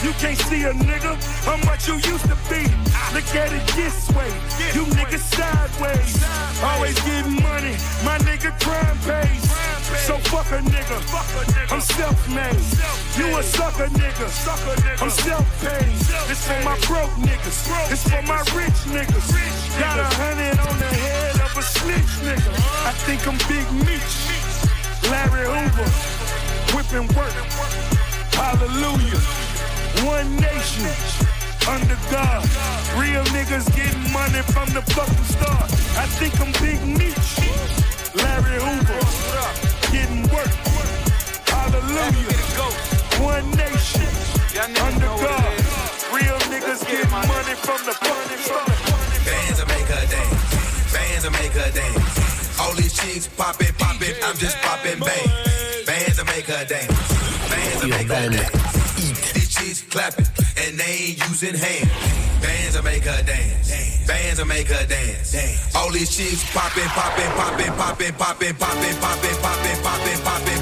You 0.04 0.12
can't 0.20 0.38
see 0.38 0.64
a 0.64 0.74
nigga 0.74 1.16
how 1.46 1.58
much 1.64 1.88
you 1.88 1.96
used 1.96 2.28
to 2.28 2.36
be. 2.50 2.68
Look 3.14 3.28
at 3.36 3.54
it 3.54 3.66
this 3.76 4.10
way. 4.12 4.28
You 4.76 4.84
niggas 4.98 5.24
sideways. 5.32 6.20
Always 6.62 7.00
getting 7.02 7.42
money. 7.42 7.76
My 8.04 8.18
nigga 8.28 8.52
crime 8.60 8.98
pays. 9.08 9.46
So 10.06 10.18
fuck 10.28 10.52
a 10.52 10.60
nigga. 10.60 10.98
I'm 11.72 11.82
self-made. 11.82 12.60
You 13.18 13.38
a 13.38 13.44
sucker 13.44 13.88
nigga. 13.88 14.28
I'm 15.02 15.10
self-paid. 15.10 15.96
This 16.28 16.48
for 16.48 16.60
my 16.64 16.76
broke 16.88 17.16
niggas. 17.22 17.90
This 17.90 18.04
for 18.04 18.22
my 18.24 18.40
rich 18.58 18.80
niggas. 18.92 19.28
Got 19.80 20.00
a 20.00 20.08
hundred 20.20 20.60
on 20.60 20.78
the 20.80 20.92
head 20.92 21.36
of 21.40 21.56
a 21.56 21.62
snitch 21.62 22.14
nigga. 22.26 22.52
I 22.86 22.92
think 23.06 23.26
I'm 23.28 23.38
Big 23.48 23.68
Meech. 23.86 24.16
Larry 25.10 25.46
Hoover. 25.48 25.88
Whipping 26.76 27.08
work. 27.16 28.01
Hallelujah. 28.42 29.22
One 30.02 30.36
nation. 30.42 30.90
Under 31.70 31.94
God. 32.10 32.42
Real 32.98 33.22
niggas 33.30 33.70
getting 33.78 34.02
money 34.12 34.42
from 34.50 34.66
the 34.74 34.82
fucking 34.98 35.30
start. 35.30 35.70
I 36.02 36.10
think 36.18 36.34
I'm 36.42 36.50
Big 36.58 36.82
Meech. 36.82 37.38
Larry 38.18 38.58
Hoover. 38.58 39.02
Getting 39.94 40.26
work. 40.34 40.50
Hallelujah. 41.54 42.34
One 43.22 43.46
nation. 43.62 44.10
Under 44.58 45.14
God. 45.22 45.54
Real 46.10 46.42
niggas 46.50 46.82
getting 46.90 47.14
money 47.14 47.56
from 47.62 47.80
the 47.86 47.94
fucking 47.94 48.42
start. 48.42 48.74
Bands 49.22 49.60
will 49.62 49.70
make 49.70 49.86
her 49.86 50.06
dance. 50.10 50.92
Bands 50.92 51.24
will 51.26 51.38
make 51.38 51.54
her 51.62 51.72
dance. 51.78 52.60
All 52.60 52.74
these 52.74 52.94
chicks 52.98 53.28
poppin', 53.28 53.74
poppin', 53.78 54.16
I'm 54.26 54.36
just 54.38 54.58
poppin' 54.66 55.00
bang. 55.00 55.30
Bands 55.86 56.18
will 56.18 56.26
make 56.26 56.46
her 56.46 56.66
dance. 56.66 57.11
Bands 57.82 57.90
will 57.90 57.98
make 57.98 58.12
her. 58.12 58.30
These 59.34 59.50
chicks 59.50 59.82
clapping 59.90 60.26
and 60.58 60.80
they 60.80 61.18
ain't 61.18 61.30
using 61.30 61.56
hands. 61.56 61.90
Bands 62.42 62.76
will 62.76 62.84
make 62.84 63.04
her 63.04 63.24
dance. 63.24 64.06
Bands 64.06 64.40
will 64.40 64.46
make 64.46 64.68
her 64.68 64.86
dance. 64.86 65.76
All 65.76 65.90
these 65.90 66.16
chicks 66.16 66.44
poppin', 66.54 66.86
poppin', 66.90 67.32
poppin', 67.32 67.74
poppin', 67.74 68.14
poppin', 68.14 68.56
poppin', 68.56 68.96
poppin', 69.02 69.36
poppin', 69.42 69.82
poppin', 69.82 69.82
poppin', 69.82 70.22
poppin', 70.22 70.61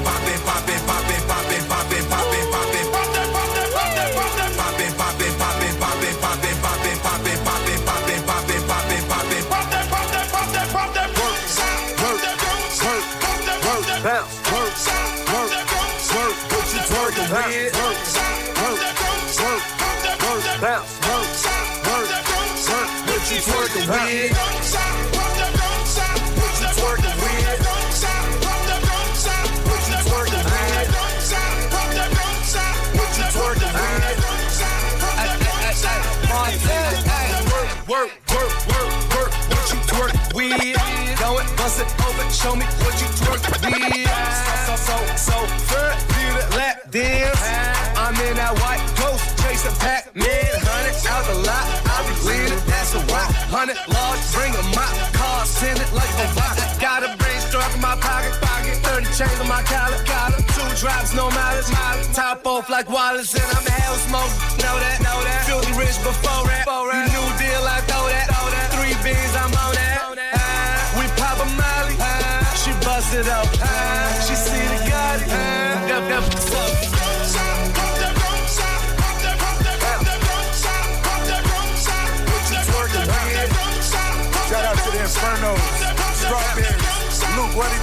that 49.62 49.74
white 49.74 49.74
ghost, 49.74 49.80
Pac-Man, 49.80 50.52
hundred 50.64 50.96
out 51.08 51.24
the 51.26 51.36
lot. 51.44 51.66
I 51.84 51.96
be 52.06 52.14
leaning, 52.28 52.62
that's 52.66 52.94
a 52.94 53.00
rock. 53.12 53.30
hundred 53.52 53.76
large, 53.88 54.22
bring 54.32 54.52
a 54.56 54.64
mop, 54.76 54.92
car, 55.12 55.44
send 55.46 55.78
it 55.78 55.90
like 55.92 56.10
a 56.20 56.28
rock. 56.36 56.56
Got 56.80 57.04
a 57.04 57.16
brain 57.16 57.40
strap 57.40 57.72
in 57.74 57.80
my 57.80 57.96
pocket, 57.96 58.32
pocket, 58.40 58.76
30 58.84 59.06
chains 59.12 59.40
on 59.40 59.48
my 59.48 59.62
collar, 59.64 60.00
collar. 60.04 60.40
Two 60.56 60.68
drops, 60.80 61.12
no 61.14 61.28
mileage, 61.30 61.70
mileage. 61.72 62.08
Top 62.14 62.46
off 62.46 62.70
like 62.70 62.88
Wallace, 62.88 63.34
and 63.34 63.48
I'm 63.52 63.66
hell 63.66 63.96
smoke. 64.08 64.32
Know 64.60 64.76
that, 64.80 64.98
know 65.04 65.18
that. 65.24 65.44
Filthy 65.46 65.72
rich 65.76 65.98
before 66.00 66.46
that. 66.48 66.64
You 66.66 67.00
new 67.12 67.26
deal, 67.36 67.64
I 67.64 67.80
throw 67.84 68.06
that. 68.08 68.28
Three 68.74 68.96
beans, 69.04 69.34
I'm 69.36 69.52
on 69.60 69.74
that. 69.76 69.98
Ah, 70.34 70.96
we 70.96 71.04
pop 71.20 71.36
a 71.36 71.46
molly. 71.58 71.96
Ah, 72.00 72.48
she 72.56 72.72
bust 72.84 73.12
it 73.14 73.28
up. 73.28 73.48
Ah, 73.60 73.99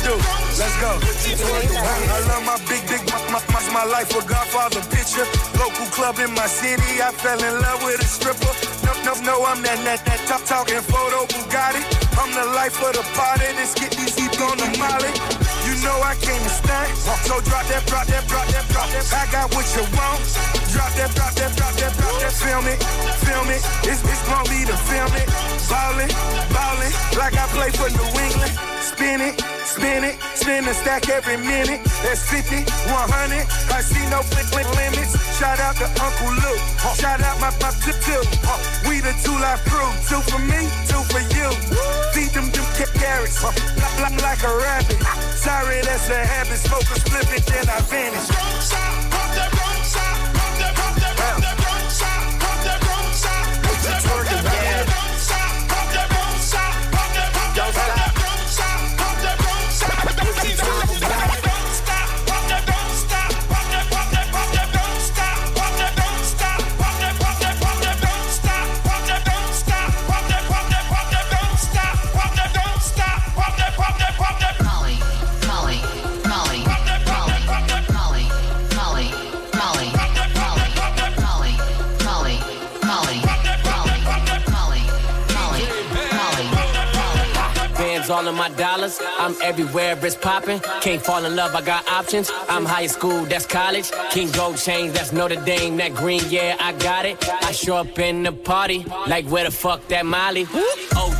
do? 0.07 0.15
Let's 0.55 0.75
go. 0.79 0.91
I 0.95 2.19
love 2.31 2.43
my 2.47 2.57
big 2.71 2.81
dick, 2.87 3.03
my, 3.11 3.43
my, 3.51 3.61
my, 3.75 3.85
life 3.91 4.09
a 4.15 4.21
Godfather 4.23 4.81
picture. 4.87 5.27
Local 5.59 5.87
club 5.91 6.17
in 6.23 6.31
my 6.33 6.47
city, 6.47 7.03
I 7.03 7.11
fell 7.11 7.39
in 7.39 7.53
love 7.59 7.83
with 7.83 7.99
a 7.99 8.07
stripper. 8.07 8.53
No, 8.87 8.91
no, 9.03 9.13
no, 9.27 9.35
I'm 9.43 9.59
that, 9.67 9.79
that, 9.83 9.99
that 10.07 10.21
top 10.25 10.43
talking 10.47 10.79
photo 10.79 11.27
Bugatti. 11.27 11.83
I'm 12.15 12.31
the 12.31 12.47
life 12.55 12.79
of 12.79 12.95
the 12.95 13.03
party, 13.13 13.51
let's 13.59 13.75
get 13.75 13.91
these 13.99 14.15
heat 14.15 14.33
on 14.39 14.57
the 14.57 14.69
molly. 14.79 15.11
You 15.67 15.75
know 15.83 15.99
I 15.99 16.15
came 16.23 16.39
to 16.39 16.53
stand, 16.55 16.89
so 17.27 17.35
drop 17.43 17.67
that, 17.67 17.83
drop 17.85 18.07
that, 18.07 18.23
drop 18.31 18.47
that, 18.47 18.65
drop 18.71 18.87
that. 18.87 19.05
I 19.11 19.27
got 19.29 19.51
what 19.51 19.67
you 19.75 19.83
want. 19.91 20.23
Drop 20.71 20.91
that, 20.95 21.11
drop 21.13 21.33
that, 21.35 21.51
drop 21.59 21.73
that, 21.75 21.93
drop 21.99 22.15
that. 22.23 22.31
Film 22.31 22.65
it, 22.71 22.79
film 23.27 23.47
it. 23.51 23.61
It's, 23.83 24.01
it's 24.07 24.23
gonna 24.23 24.47
be 24.47 24.63
the 24.63 24.77
film 24.87 25.11
it. 25.19 25.27
Ballin', 25.67 26.11
ballin', 26.55 26.93
like 27.19 27.35
I 27.35 27.45
play 27.51 27.69
for 27.75 27.91
New 27.91 28.07
England. 28.15 28.86
Spin 28.97 29.21
it, 29.21 29.37
spin 29.61 30.03
it, 30.03 30.17
spin 30.33 30.65
a 30.65 30.73
stack 30.73 31.07
every 31.07 31.37
minute. 31.37 31.85
That's 32.01 32.25
50, 32.33 32.65
100. 32.89 33.45
I 33.69 33.81
see 33.85 34.01
no 34.09 34.25
flip 34.25 34.49
flip 34.49 34.65
limits. 34.73 35.13
Shout 35.37 35.61
out 35.61 35.77
to 35.77 35.85
Uncle 36.01 36.33
Luke. 36.33 36.57
Shout 36.97 37.21
out 37.21 37.37
my 37.37 37.53
my 37.61 37.69
tip 37.85 37.93
tip. 38.01 38.25
We 38.89 38.97
the 38.97 39.13
2 39.21 39.37
Live 39.37 39.61
Crew. 39.69 39.85
Two 40.09 40.17
for 40.25 40.41
me, 40.49 40.65
two 40.89 41.05
for 41.13 41.21
you. 41.29 41.45
Feed 42.09 42.33
them 42.33 42.49
them 42.49 42.65
ca- 42.73 42.89
carrots. 42.97 43.37
Flop 43.37 44.17
like 44.25 44.41
a 44.41 44.49
rabbit. 44.65 44.97
Sorry, 45.37 45.77
that's 45.85 46.09
a 46.09 46.17
habit. 46.17 46.57
Smoke 46.57 46.89
a 46.89 46.97
split 46.97 47.29
it, 47.37 47.45
then 47.45 47.69
I 47.69 47.77
vanish. 47.85 48.25
Drum 48.33 48.49
shop, 48.65 49.13
pump 49.13 49.29
that 49.37 49.53
shop, 49.93 50.17
pump 50.33 50.53
that 50.57 50.73
pump 50.73 50.95
that 51.05 51.13
pump 51.21 51.37
that 51.45 51.85
shop, 51.93 52.41
pump 52.41 52.59
that 52.65 52.87
Molly, 54.09 54.16
dollars. 88.87 89.15
I'm 89.19 89.35
everywhere, 89.41 89.97
it's 90.01 90.15
popping. 90.15 90.59
Can't 90.81 91.01
fall 91.01 91.23
in 91.25 91.35
love, 91.35 91.55
I 91.55 91.61
got 91.61 91.87
options. 91.87 92.31
I'm 92.47 92.65
high 92.65 92.87
school, 92.87 93.25
that's 93.25 93.45
college. 93.45 93.91
King 94.11 94.31
Gold 94.31 94.57
chains, 94.57 94.93
that's 94.93 95.11
Notre 95.11 95.35
Dame. 95.43 95.77
That 95.77 95.93
green, 95.93 96.21
yeah, 96.29 96.55
I 96.59 96.73
got 96.73 97.05
it. 97.05 97.27
I 97.43 97.51
show 97.51 97.75
up 97.77 97.99
in 97.99 98.23
the 98.23 98.31
party, 98.31 98.85
like 99.07 99.25
where 99.27 99.43
the 99.43 99.51
fuck 99.51 99.87
that 99.87 100.05
Molly? 100.05 100.45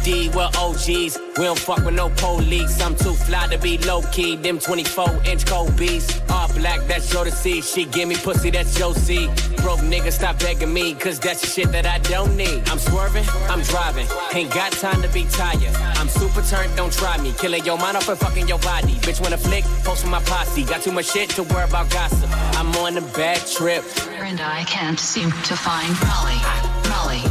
We're 0.07 0.49
OGs. 0.57 1.19
We 1.37 1.43
don't 1.43 1.59
fuck 1.59 1.83
with 1.83 1.93
no 1.93 2.07
police. 2.09 2.79
I'm 2.79 2.95
too 2.95 3.13
fly 3.13 3.45
to 3.47 3.57
be 3.57 3.77
low 3.79 4.01
key. 4.03 4.37
Them 4.37 4.57
24 4.57 5.21
inch 5.25 5.43
beats. 5.75 6.21
All 6.29 6.47
black, 6.53 6.79
that's 6.87 7.11
your 7.11 7.25
to 7.25 7.31
see. 7.31 7.61
She 7.61 7.83
give 7.83 8.07
me 8.07 8.15
pussy, 8.15 8.49
that's 8.49 8.79
your 8.79 8.95
see. 8.95 9.27
Broke 9.57 9.81
niggas, 9.81 10.13
stop 10.13 10.39
begging 10.39 10.73
me, 10.73 10.93
cause 10.93 11.19
that's 11.19 11.41
the 11.41 11.47
shit 11.47 11.73
that 11.73 11.85
I 11.85 11.99
don't 11.99 12.37
need. 12.37 12.69
I'm 12.69 12.79
swerving, 12.79 13.25
I'm 13.49 13.61
driving. 13.63 14.07
Ain't 14.33 14.53
got 14.53 14.71
time 14.71 15.01
to 15.01 15.09
be 15.09 15.25
tired. 15.25 15.75
I'm 15.99 16.07
super 16.07 16.41
turned, 16.41 16.73
don't 16.77 16.93
try 16.93 17.17
me. 17.17 17.33
Killing 17.33 17.65
your 17.65 17.77
mind 17.77 17.97
off 17.97 18.07
and 18.07 18.17
fucking 18.17 18.47
your 18.47 18.59
body. 18.59 18.93
Bitch, 19.03 19.19
when 19.19 19.33
a 19.33 19.37
flick, 19.37 19.65
post 19.83 20.03
with 20.03 20.11
my 20.11 20.21
posse. 20.21 20.63
Got 20.63 20.83
too 20.83 20.93
much 20.93 21.11
shit 21.11 21.31
to 21.31 21.43
worry 21.43 21.65
about 21.65 21.89
gossip. 21.89 22.29
I'm 22.57 22.73
on 22.77 22.97
a 22.97 23.01
bad 23.01 23.45
trip. 23.45 23.83
And 24.21 24.39
I 24.39 24.63
can't 24.63 24.99
seem 24.99 25.31
to 25.31 25.55
find 25.57 25.91
Molly, 25.99 26.39
Molly, 26.87 27.26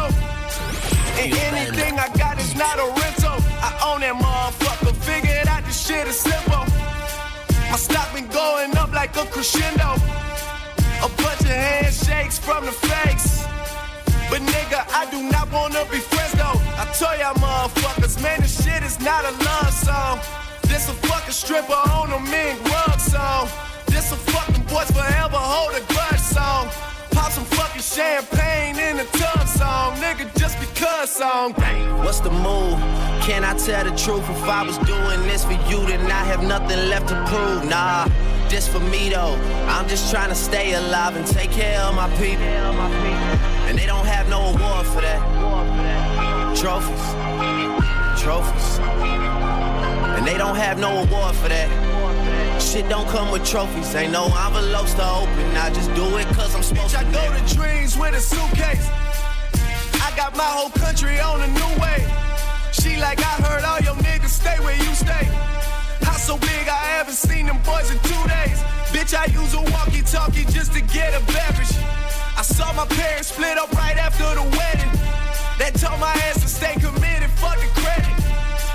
And 0.00 1.32
anything 1.32 1.98
I 1.98 2.08
got 2.16 2.38
is 2.40 2.54
not 2.56 2.78
a 2.78 2.86
rental. 3.00 3.36
I 3.60 3.70
own 3.84 4.00
that 4.00 4.14
motherfucker. 4.16 4.94
Figured 5.04 5.46
out 5.48 5.64
this 5.64 5.86
shit 5.86 6.06
is 6.08 6.18
simple. 6.18 6.64
My 7.70 7.76
stock 7.76 8.12
been 8.14 8.28
going 8.28 8.76
up 8.76 8.92
like 8.92 9.16
a 9.16 9.24
crescendo. 9.26 9.96
A 11.04 11.08
bunch 11.20 11.40
of 11.40 11.56
handshakes 11.56 12.38
from 12.38 12.64
the 12.64 12.72
fakes. 12.72 13.44
But 14.30 14.40
nigga, 14.40 14.80
I 14.96 15.10
do 15.10 15.22
not 15.30 15.52
wanna 15.52 15.84
be 15.90 15.98
friends 15.98 16.32
though. 16.32 16.58
I 16.80 16.88
tell 16.96 17.16
y'all 17.18 17.34
motherfuckers, 17.34 18.22
man, 18.22 18.40
this 18.40 18.64
shit 18.64 18.82
is 18.82 18.98
not 19.00 19.24
a 19.24 19.32
love 19.44 19.72
song. 19.72 20.18
This 20.62 20.88
a 20.88 20.94
fucking 21.06 21.32
stripper 21.32 21.80
on 21.92 22.12
a 22.12 22.20
mink 22.20 22.56
rug 22.64 22.98
song. 22.98 23.48
This 23.86 24.10
a 24.10 24.16
fucking 24.16 24.64
boys 24.64 24.90
forever 24.90 25.36
hold 25.36 25.74
a 25.76 25.84
grudge 25.92 26.20
song. 26.20 26.68
Pop 27.10 27.30
some 27.30 27.44
fucking 27.82 28.02
champagne 28.02 28.78
in 28.78 28.96
the 28.96 29.04
tub 29.18 29.46
song, 29.46 29.96
nigga, 29.96 30.26
just 30.38 30.58
because 30.60 31.10
song. 31.10 31.52
What's 32.04 32.20
the 32.20 32.30
move? 32.30 32.78
Can 33.22 33.44
I 33.44 33.54
tell 33.56 33.84
the 33.84 33.96
truth? 33.96 34.28
If 34.28 34.42
I 34.44 34.62
was 34.64 34.78
doing 34.78 35.22
this 35.22 35.44
for 35.44 35.52
you, 35.52 35.86
then 35.86 36.10
I 36.10 36.24
have 36.24 36.42
nothing 36.42 36.88
left 36.88 37.08
to 37.08 37.24
prove. 37.26 37.68
Nah, 37.68 38.06
this 38.48 38.68
for 38.68 38.80
me 38.80 39.10
though. 39.10 39.36
I'm 39.68 39.88
just 39.88 40.10
trying 40.10 40.28
to 40.28 40.34
stay 40.34 40.74
alive 40.74 41.16
and 41.16 41.26
take 41.26 41.50
care 41.50 41.80
of 41.80 41.94
my 41.94 42.08
people. 42.16 42.44
And 43.68 43.78
they 43.78 43.86
don't 43.86 44.06
have 44.06 44.28
no 44.28 44.40
award 44.40 44.86
for 44.86 45.00
that. 45.00 45.20
Trophies, 46.56 48.22
trophies. 48.22 48.78
And 50.16 50.26
they 50.26 50.38
don't 50.38 50.56
have 50.56 50.78
no 50.78 51.02
award 51.02 51.34
for 51.36 51.48
that. 51.48 51.91
Shit 52.62 52.88
don't 52.88 53.06
come 53.08 53.30
with 53.30 53.44
trophies. 53.44 53.94
Ain't 53.94 54.12
no 54.12 54.24
envelopes 54.46 54.94
to 54.94 55.04
open. 55.04 55.56
I 55.56 55.68
just 55.74 55.92
do 55.94 56.16
it 56.16 56.26
cause 56.28 56.54
I'm 56.54 56.62
supposed 56.62 56.94
I 56.94 57.04
to. 57.04 57.12
go 57.12 57.22
to 57.36 57.54
dreams 57.54 57.98
with 57.98 58.14
a 58.14 58.20
suitcase. 58.20 58.88
I 60.00 60.12
got 60.16 60.34
my 60.36 60.48
whole 60.56 60.70
country 60.70 61.20
on 61.20 61.42
a 61.42 61.48
new 61.48 61.72
way. 61.82 62.00
She 62.72 62.96
like, 62.96 63.20
I 63.20 63.34
heard 63.44 63.64
all 63.64 63.80
your 63.80 63.96
niggas 64.02 64.32
stay 64.40 64.56
where 64.60 64.76
you 64.76 64.94
stay. 64.94 65.24
House 66.06 66.24
so 66.24 66.38
big, 66.38 66.64
I 66.68 66.80
haven't 66.96 67.14
seen 67.14 67.46
them 67.46 67.58
boys 67.62 67.90
in 67.90 67.98
two 68.08 68.22
days. 68.28 68.58
Bitch, 68.94 69.12
I 69.12 69.26
use 69.26 69.52
a 69.54 69.60
walkie 69.72 70.02
talkie 70.02 70.44
just 70.46 70.72
to 70.72 70.80
get 70.80 71.12
a 71.12 71.20
beverage. 71.26 71.76
I 72.38 72.42
saw 72.42 72.72
my 72.72 72.86
parents 72.86 73.28
split 73.28 73.58
up 73.58 73.70
right 73.72 73.98
after 73.98 74.24
the 74.34 74.46
wedding. 74.56 74.92
That 75.58 75.74
told 75.76 76.00
my 76.00 76.12
ass 76.24 76.40
to 76.40 76.48
stay 76.48 76.74
committed, 76.74 77.30
fuck 77.36 77.58
the 77.60 77.68
credit. 77.80 78.21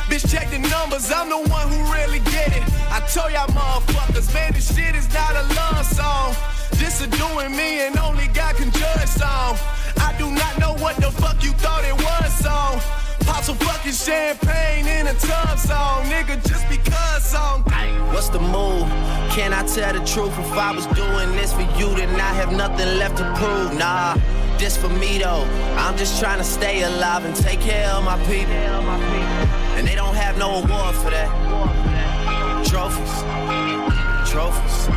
Bitch, 0.10 0.32
check 0.32 0.50
the 0.50 0.60
numbers, 0.60 1.12
I'm 1.12 1.30
the 1.30 1.38
one 1.50 1.68
who 1.68 1.80
really 1.94 2.20
get 2.32 2.56
it. 2.56 2.64
I 2.90 3.00
told 3.14 3.32
y'all 3.32 3.48
motherfuckers, 3.48 4.34
man, 4.34 4.54
this 4.54 4.74
shit 4.76 4.96
is 4.96 5.12
not 5.14 5.36
a 5.36 5.44
love 5.54 5.86
song. 5.86 6.36
This 6.74 7.02
a 7.02 7.08
doing 7.08 7.52
me 7.56 7.86
and 7.86 7.98
only 7.98 8.28
God 8.28 8.56
can 8.56 8.72
judge 8.72 9.10
song. 9.10 9.58
I 10.00 10.16
do 10.18 10.32
not 10.32 10.60
know 10.60 10.74
what 10.76 10.96
the 10.98 11.12
fuck 11.12 11.44
you 11.44 11.52
thought 11.54 11.84
it 11.84 11.94
was 11.94 12.34
song. 12.40 12.80
Pop 13.26 13.44
some 13.44 13.58
fucking 13.58 13.92
champagne 13.92 14.88
in 14.88 15.08
a 15.08 15.14
tub 15.14 15.60
song, 15.60 16.04
nigga, 16.06 16.36
just 16.48 16.68
because 16.70 17.26
song. 17.26 17.64
What's 18.14 18.30
the 18.30 18.40
move? 18.40 18.88
Can 19.32 19.54
I 19.54 19.64
tell 19.68 19.94
the 19.94 20.04
truth? 20.06 20.34
If 20.40 20.54
I 20.54 20.72
was 20.72 20.88
doing 20.88 21.32
this 21.34 21.54
for 21.54 21.68
you, 21.78 21.94
then 21.96 22.10
I 22.16 22.34
have 22.34 22.52
nothing 22.52 22.98
left 22.98 23.18
to 23.18 23.24
prove. 23.36 23.78
Nah, 23.78 24.16
This 24.58 24.76
for 24.76 24.90
me 24.90 25.20
though. 25.20 25.46
I'm 25.78 25.96
just 25.96 26.20
trying 26.20 26.40
to 26.40 26.44
stay 26.44 26.82
alive 26.82 27.24
and 27.24 27.34
take 27.34 27.62
care 27.62 27.90
of 27.92 28.04
my 28.04 28.18
people. 28.26 28.52
And 29.78 29.88
they 29.88 29.96
don't 29.96 30.16
have 30.16 30.38
no 30.38 30.56
award 30.56 30.96
for 30.96 31.12
that. 31.12 31.30
Trophies. 32.66 33.24
Trophies. 34.30 34.90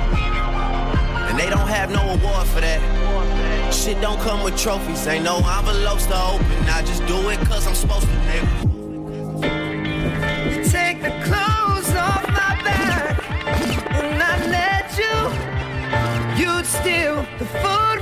And 1.28 1.38
they 1.38 1.48
don't 1.50 1.68
have 1.68 1.92
no 1.92 2.00
award 2.00 2.46
for 2.48 2.60
that. 2.62 2.80
Shit 3.72 4.00
don't 4.00 4.18
come 4.20 4.42
with 4.42 4.58
trophies. 4.58 5.06
Ain't 5.06 5.24
no 5.24 5.36
envelopes 5.36 6.06
to 6.06 6.20
open. 6.20 6.68
I 6.68 6.82
just 6.82 7.06
do 7.06 7.28
it 7.28 7.38
cause 7.46 7.66
I'm 7.66 7.74
supposed 7.76 8.06
to, 8.06 8.12
nigga. 8.28 8.46
Take 10.68 11.00
the 11.02 11.12
clothes 11.28 11.94
off 11.94 12.26
my 12.26 12.56
back 12.64 13.22
and 13.92 14.20
I 14.20 14.36
let 14.56 14.98
you. 14.98 15.14
You'd 16.42 16.66
steal 16.66 17.24
the 17.38 17.44
food 17.44 17.99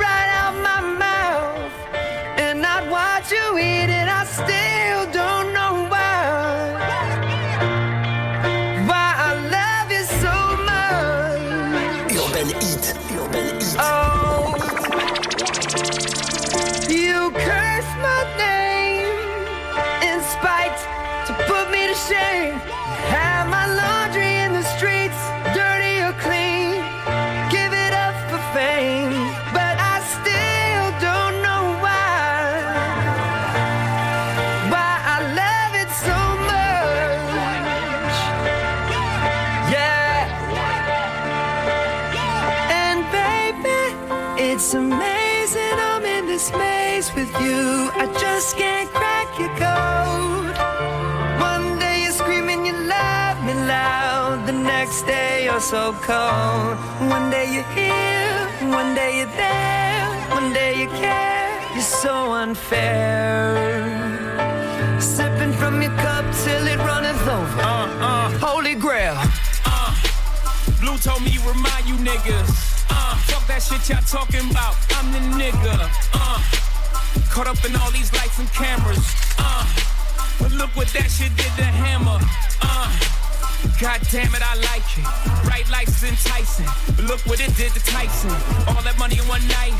Have 23.13 23.49
my 23.49 23.67
laundry 23.67 24.08
you're 55.59 55.65
so 55.65 55.93
cold. 56.07 56.79
One 57.11 57.31
day 57.31 57.53
you're 57.53 57.73
here, 57.75 58.71
one 58.71 58.95
day 58.95 59.19
you're 59.19 59.35
there, 59.35 60.07
one 60.31 60.53
day 60.53 60.81
you 60.81 60.87
care. 60.87 61.51
You're 61.75 61.83
so 61.83 62.33
unfair. 62.33 63.59
Sipping 65.01 65.53
from 65.53 65.83
your 65.83 65.91
cup 65.97 66.25
till 66.45 66.65
it 66.65 66.79
runneth 66.79 67.27
over. 67.27 67.61
Uh, 67.61 67.89
uh, 67.99 68.31
Holy 68.39 68.77
grail. 68.77 69.17
uh. 69.67 69.93
Blue 70.81 70.97
told 70.99 71.23
me 71.23 71.37
remind 71.39 71.89
you 71.89 71.97
niggas. 72.07 72.87
Uh, 72.89 73.17
fuck 73.27 73.45
that 73.49 73.61
shit 73.61 73.89
y'all 73.89 74.01
talking 74.03 74.49
about. 74.53 74.77
I'm 74.95 75.11
the 75.11 75.19
nigga. 75.43 75.75
Uh, 76.15 76.39
caught 77.31 77.49
up 77.49 77.65
in 77.65 77.75
all 77.75 77.91
these 77.91 78.13
lights 78.13 78.39
and 78.39 78.49
cameras. 78.53 79.05
Uh, 79.39 79.67
but 80.39 80.53
look 80.53 80.71
what 80.77 80.87
that 80.95 81.11
shit 81.11 81.35
did 81.35 81.53
to 81.59 81.65
Hammer. 81.65 82.21
Uh, 82.63 83.18
God 83.81 84.01
damn 84.11 84.35
it, 84.35 84.43
I 84.43 84.55
like 84.71 84.87
it. 84.99 85.07
Bright 85.47 85.69
lights 85.71 86.03
is 86.03 86.11
enticing. 86.11 86.67
But 86.97 87.07
look 87.07 87.21
what 87.27 87.41
it 87.41 87.55
did 87.57 87.73
to 87.75 87.81
Tyson. 87.87 88.31
All 88.67 88.83
that 88.83 88.99
money 88.99 89.19
in 89.19 89.27
one 89.27 89.43
night. 89.49 89.75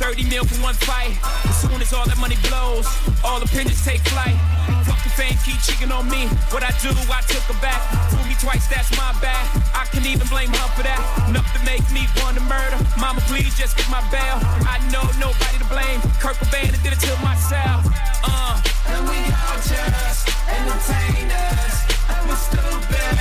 30 0.00 0.28
mil 0.28 0.44
for 0.44 0.56
one 0.62 0.74
fight. 0.74 1.16
As 1.48 1.56
soon 1.60 1.80
as 1.80 1.92
all 1.92 2.06
that 2.06 2.18
money 2.18 2.36
blows, 2.48 2.86
all 3.24 3.40
opinions 3.42 3.84
take 3.84 4.00
flight. 4.08 4.36
Fuck 4.84 5.00
the 5.04 5.10
fame, 5.12 5.36
keep 5.44 5.60
cheating 5.60 5.92
on 5.92 6.08
me. 6.08 6.28
What 6.52 6.62
I 6.62 6.72
do, 6.80 6.92
I 7.08 7.20
took 7.28 7.44
her 7.48 7.58
back. 7.60 7.80
Fool 8.12 8.24
me 8.24 8.36
twice, 8.40 8.68
that's 8.68 8.92
my 8.96 9.12
bad. 9.20 9.44
I 9.72 9.84
can 9.92 10.04
even 10.06 10.28
blame 10.28 10.52
her 10.52 10.68
for 10.76 10.84
that. 10.84 11.00
Enough 11.28 11.48
to 11.56 11.60
make 11.64 11.84
me 11.92 12.08
want 12.20 12.36
to 12.36 12.44
murder. 12.44 12.78
Mama, 13.00 13.20
please 13.28 13.56
just 13.56 13.76
get 13.76 13.88
my 13.88 14.00
bail. 14.12 14.40
I 14.64 14.80
know 14.92 15.04
nobody 15.20 15.56
to 15.60 15.68
blame. 15.68 16.00
Kurt 16.20 16.36
Cobain 16.40 16.72
did 16.84 16.92
it 16.92 17.00
to 17.04 17.12
myself. 17.24 17.84
Uh. 18.24 18.60
And 18.88 19.08
we 19.08 19.16
all 19.16 19.60
just 19.60 20.28
entertainers. 20.48 21.97
Stupid 22.26 23.18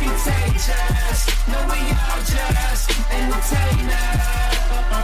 contagious. 0.00 1.48
No, 1.48 1.58
we 1.68 1.80
all 1.92 2.20
just 2.24 2.90
entertainers. 3.10 5.01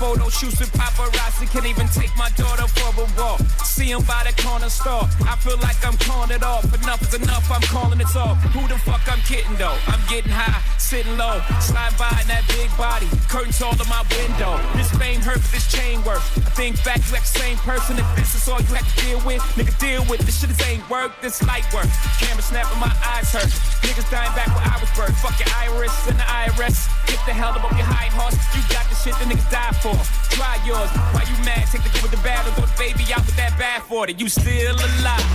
Photo 0.00 0.30
shoots 0.30 0.58
with 0.58 0.72
paparazzi. 0.72 1.44
Can't 1.52 1.66
even 1.66 1.86
take 1.88 2.10
my 2.16 2.30
daughter 2.30 2.66
for 2.72 2.88
a 3.04 3.06
walk. 3.20 3.40
See 3.62 3.92
'em 3.92 4.02
by 4.08 4.24
the 4.24 4.32
corner 4.42 4.70
store. 4.70 5.04
I 5.28 5.36
feel 5.44 5.58
like 5.58 5.76
I'm 5.86 5.98
calling 6.08 6.30
it 6.30 6.42
off. 6.42 6.64
Enough 6.72 7.02
is 7.02 7.14
enough, 7.20 7.44
I'm 7.52 7.60
calling 7.68 8.00
it 8.00 8.16
off. 8.16 8.38
Who 8.54 8.66
the 8.66 8.78
fuck 8.78 9.04
I'm 9.12 9.20
kidding 9.28 9.56
though? 9.56 9.76
I'm 9.92 10.00
getting 10.08 10.32
high, 10.32 10.62
sitting 10.78 11.16
low, 11.18 11.36
slide 11.60 11.94
by 11.98 12.08
in 12.22 12.28
that 12.32 12.44
big 12.48 12.70
body. 12.78 13.08
Curtains 13.28 13.60
all 13.60 13.76
to 13.76 13.86
my 13.88 14.02
window. 14.16 14.58
This 14.74 14.90
fame 15.00 15.20
hurt, 15.20 15.40
but 15.44 15.52
this 15.52 15.66
chain 15.70 16.02
work. 16.02 16.22
I 16.48 16.50
think 16.56 16.82
back, 16.82 17.00
you 17.06 17.16
act 17.16 17.28
the 17.32 17.38
same 17.44 17.58
person. 17.58 17.98
If 17.98 18.08
this 18.16 18.34
is 18.34 18.48
all 18.48 18.60
you 18.60 18.74
have 18.80 18.88
to 18.88 18.96
deal 19.04 19.20
with, 19.28 19.42
nigga, 19.56 19.74
deal 19.78 20.02
with 20.08 20.20
this 20.24 20.40
shit. 20.40 20.48
This 20.48 20.62
ain't 20.66 20.88
work, 20.88 21.12
this 21.20 21.42
light 21.42 21.66
work. 21.74 21.90
Camera 22.18 22.42
snapping, 22.42 22.80
my 22.80 22.94
eyes 23.04 23.28
hurt. 23.36 23.52
Niggas 23.84 24.08
dying 24.10 24.32
back 24.32 24.48
where 24.56 24.64
I 24.64 24.76
was 24.80 24.90
birthed. 24.96 25.20
Fuck 25.20 25.36
your 25.38 25.52
iris 25.60 25.92
and 26.08 26.18
the 26.18 26.24
IRS. 26.24 26.88
Get 27.06 27.20
the 27.28 27.34
hell 27.36 27.52
up 27.52 27.64
on 27.68 27.76
your 27.76 27.86
high 27.86 28.10
horse. 28.18 28.38
You 28.56 28.62
got 28.72 28.88
the 28.88 28.96
shit 28.96 29.14
that 29.20 29.28
niggas 29.28 29.50
die 29.50 29.72
for. 29.82 29.89
Try 30.30 30.56
yours. 30.66 30.90
Why 31.12 31.24
you 31.28 31.36
mad? 31.44 31.66
Take 31.70 31.82
the 31.82 31.90
good 31.90 32.02
with 32.02 32.10
the 32.10 32.22
bad 32.22 32.46
or 32.46 32.66
the 32.66 32.72
baby 32.78 33.04
out 33.12 33.24
with 33.26 33.36
that 33.36 33.58
bad 33.58 33.82
for 33.82 34.08
it. 34.08 34.20
You 34.20 34.28
still 34.28 34.74
alive. 34.74 35.26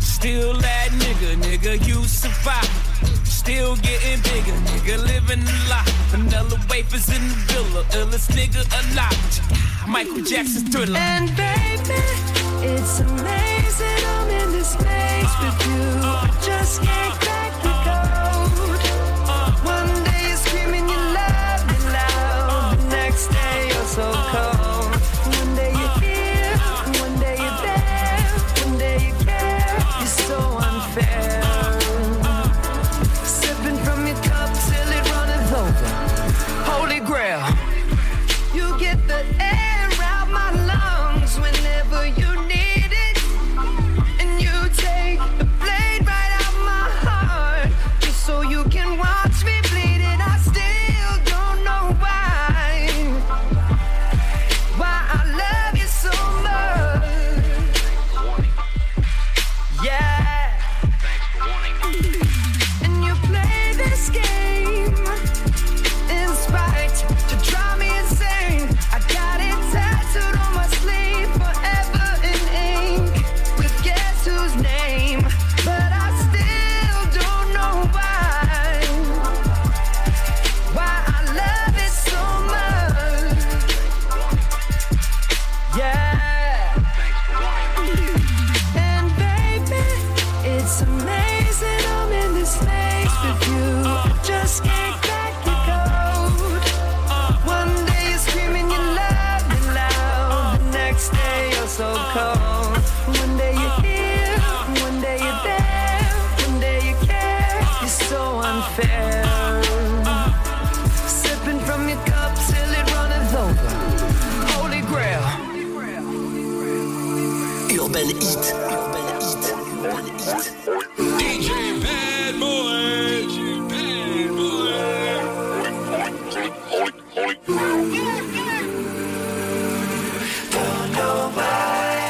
Still 0.00 0.54
that 0.60 0.88
nigga, 1.02 1.36
nigga, 1.36 1.86
you 1.86 2.04
survive. 2.04 2.68
Still 3.24 3.76
getting 3.76 4.20
bigger, 4.22 4.56
nigga, 4.68 4.98
living 5.02 5.42
a 5.42 5.68
lot. 5.70 5.88
Vanilla 6.12 6.58
wafers 6.68 7.08
in 7.08 7.22
the 7.28 7.34
villa, 7.48 7.82
illest 7.98 8.30
nigga 8.36 8.62
alive. 8.80 9.88
Michael 9.88 10.22
Jackson's 10.22 10.68
thriller. 10.68 10.98
And 10.98 11.34
baby, 11.36 12.00
it's 12.62 13.00
amazing 13.00 14.04
I'm 14.06 14.28
in 14.28 14.52
this 14.52 14.78
maze 14.84 15.34
with 15.40 15.66
you. 15.66 15.82
I 16.04 16.28
just 16.44 16.82
can't 16.82 17.49